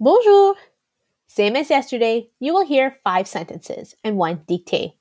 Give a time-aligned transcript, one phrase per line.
[0.00, 0.54] Bonjour!
[1.26, 4.92] Same as yesterday, you will hear five sentences and one dictée.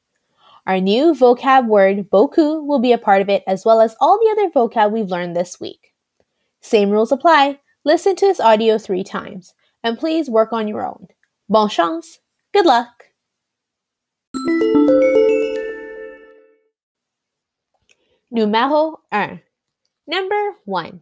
[0.66, 4.18] Our new vocab word, beaucoup, will be a part of it, as well as all
[4.18, 5.94] the other vocab we've learned this week.
[6.62, 7.60] Same rules apply.
[7.86, 9.54] Listen to this audio three times,
[9.84, 11.08] and please work on your own.
[11.48, 12.18] Bon chance!
[12.52, 13.06] Good luck!
[18.34, 19.42] Numéro 1.
[20.08, 21.02] Number 1.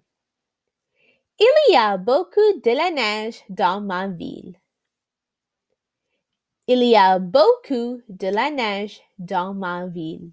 [1.38, 4.58] Il y a beaucoup de la neige dans ma ville.
[6.68, 10.32] Il y a beaucoup de la neige dans ma ville.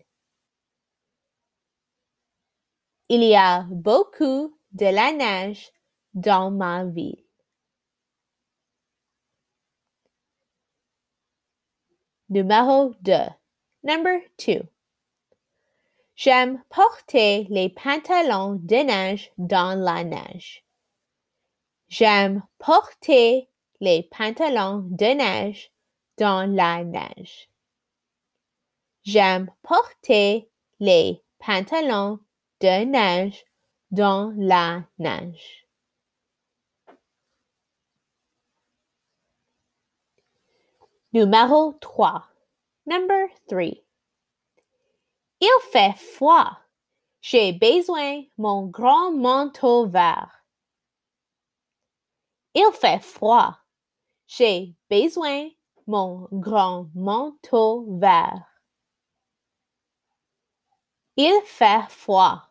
[3.09, 5.73] Il y a beaucoup de la neige
[6.15, 7.25] dans ma ville.
[12.29, 13.13] Numéro 2.
[13.83, 14.63] Number 2.
[16.15, 20.65] J'aime porter les pantalons de neige dans la neige.
[21.93, 25.71] J'aime porter les pantalons de neige
[26.17, 27.51] dans la neige.
[29.03, 30.49] J'aime porter
[30.81, 32.19] les pantalons
[32.63, 33.45] de neige
[33.91, 35.67] dans la neige.
[41.13, 42.27] Numéro 3.
[42.87, 43.85] Number 3.
[45.43, 46.57] Il fait froid.
[47.21, 50.42] J'ai besoin mon grand manteau vert.
[52.55, 53.57] Il fait froid.
[54.27, 55.49] J'ai besoin
[55.87, 58.47] mon grand manteau vert.
[61.17, 62.43] Il fait froid.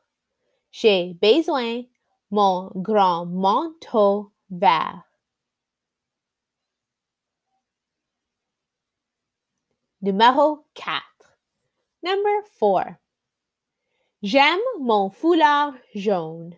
[0.71, 1.83] J'ai besoin
[2.29, 5.03] mon grand manteau vert.
[10.01, 11.03] Numéro 4.
[12.01, 12.97] Number 4.
[14.23, 16.55] J'aime mon foulard jaune.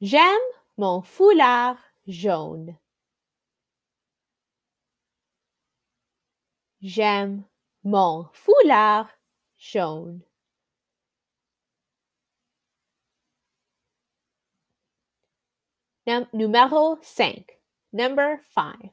[0.00, 0.38] J'aime
[0.78, 2.78] mon foulard jaune.
[6.80, 7.44] J'aime
[7.82, 9.10] mon foulard
[9.58, 10.22] jaune.
[16.32, 17.44] numéro 5.
[17.92, 18.90] Number 5.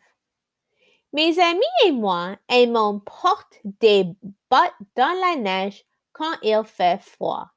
[1.14, 4.04] Mes amis et moi aimons porter des
[4.50, 7.55] bottes dans la neige quand il fait froid.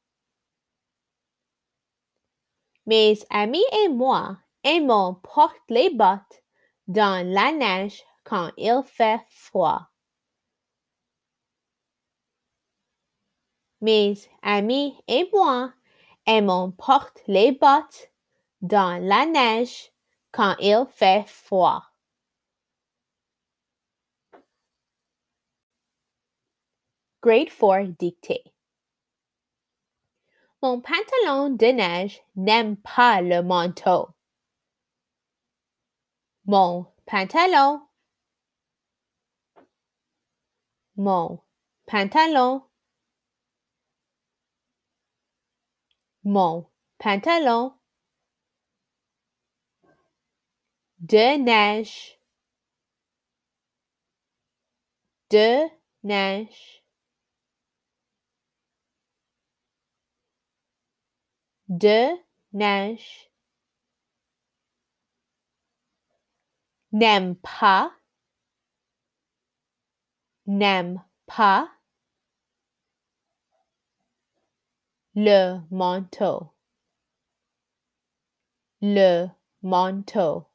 [2.89, 6.43] Mes amis et moi aimons porter les bottes
[6.87, 9.91] dans la neige quand il fait froid.
[13.83, 15.71] Mes amis et moi
[16.25, 18.11] aimons porter les bottes
[18.63, 19.93] dans la neige
[20.33, 21.85] quand il fait froid.
[27.21, 28.45] Grade 4 dictée.
[30.61, 34.09] Mon pantalon de neige n'aime pas le manteau.
[36.47, 37.81] Mon pantalon.
[40.97, 41.41] Mon
[41.87, 42.65] pantalon.
[46.25, 46.67] Mon
[46.99, 47.73] pantalon.
[50.99, 52.19] De neige.
[55.31, 55.69] De
[56.03, 56.78] neige.
[61.69, 62.09] De
[62.53, 63.31] neige.
[66.93, 67.93] N'aime pas.
[70.47, 71.71] N'aime pas.
[75.15, 76.53] Le manteau.
[78.81, 79.27] Le
[79.63, 80.47] manteau.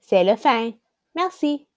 [0.00, 0.72] C'est le fin.
[1.14, 1.69] Merci.